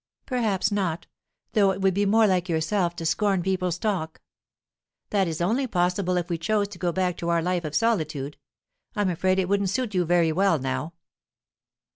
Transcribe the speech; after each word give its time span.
"Perhaps 0.25 0.71
not; 0.71 1.05
though 1.53 1.69
it 1.69 1.79
would 1.79 1.93
be 1.93 2.07
more 2.07 2.25
like 2.25 2.49
yourself 2.49 2.95
to 2.95 3.05
scorn 3.05 3.43
people's 3.43 3.77
talk." 3.77 4.19
"That 5.11 5.27
is 5.27 5.41
only 5.41 5.67
possible 5.67 6.17
if 6.17 6.27
we 6.27 6.39
chose 6.39 6.69
to 6.69 6.79
go 6.79 6.91
back 6.91 7.17
to 7.17 7.29
our 7.29 7.43
life 7.43 7.65
of 7.65 7.75
solitude. 7.75 8.37
I'm 8.95 9.11
afraid 9.11 9.37
it 9.37 9.47
wouldn't 9.47 9.69
suit 9.69 9.93
you 9.93 10.03
very 10.03 10.31
well 10.31 10.57
now." 10.57 10.93